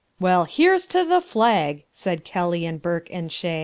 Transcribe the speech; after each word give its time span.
"Well, 0.19 0.45
here's 0.45 0.87
to 0.87 1.03
the 1.05 1.21
flag!" 1.21 1.83
Said 1.91 2.23
Kelly 2.25 2.65
and 2.65 2.81
Burke 2.81 3.09
and 3.13 3.31
Shea. 3.31 3.59